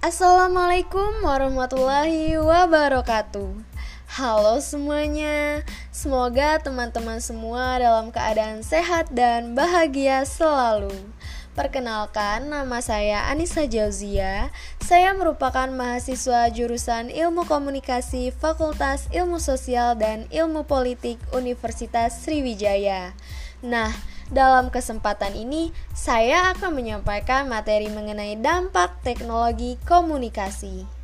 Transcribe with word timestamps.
Assalamualaikum 0.00 1.20
warahmatullahi 1.20 2.32
wabarakatuh. 2.40 3.52
Halo 4.16 4.56
semuanya, 4.64 5.60
semoga 5.92 6.56
teman-teman 6.56 7.20
semua 7.20 7.76
dalam 7.76 8.08
keadaan 8.08 8.64
sehat 8.64 9.12
dan 9.12 9.52
bahagia 9.52 10.24
selalu. 10.24 10.88
Perkenalkan, 11.52 12.48
nama 12.48 12.80
saya 12.80 13.28
Anissa 13.28 13.68
Jauzia. 13.68 14.48
Saya 14.80 15.12
merupakan 15.12 15.68
mahasiswa 15.68 16.48
jurusan 16.48 17.12
Ilmu 17.12 17.44
Komunikasi 17.44 18.32
Fakultas 18.32 19.04
Ilmu 19.12 19.36
Sosial 19.36 20.00
dan 20.00 20.24
Ilmu 20.32 20.64
Politik 20.64 21.20
Universitas 21.36 22.24
Sriwijaya. 22.24 23.12
Nah, 23.60 23.92
dalam 24.30 24.70
kesempatan 24.70 25.34
ini, 25.34 25.74
saya 25.90 26.54
akan 26.54 26.78
menyampaikan 26.78 27.50
materi 27.50 27.90
mengenai 27.90 28.38
dampak 28.38 29.02
teknologi 29.02 29.74
komunikasi. 29.82 30.99